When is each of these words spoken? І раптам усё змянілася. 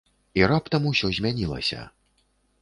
І 0.39 0.43
раптам 0.51 0.87
усё 0.91 1.11
змянілася. 1.19 1.85